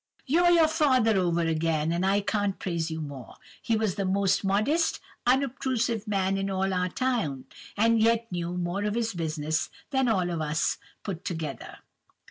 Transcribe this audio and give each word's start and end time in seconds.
You're 0.25 0.49
your 0.49 0.67
father 0.67 1.15
over 1.19 1.41
again, 1.41 1.91
and 1.91 2.03
I 2.03 2.21
can't 2.21 2.57
praise 2.57 2.89
you 2.89 3.01
more. 3.01 3.35
He 3.61 3.75
was 3.75 3.93
the 3.93 4.03
most 4.03 4.43
modest, 4.43 4.99
unobtrusive 5.27 6.07
man 6.07 6.37
in 6.37 6.49
all 6.49 6.73
our 6.73 6.89
town, 6.89 7.45
and 7.77 8.01
yet 8.01 8.31
knew 8.31 8.57
more 8.57 8.83
of 8.83 8.95
his 8.95 9.13
business 9.13 9.69
than 9.91 10.07
all 10.07 10.31
of 10.31 10.41
us 10.41 10.79
put 11.03 11.23
together. 11.23 11.77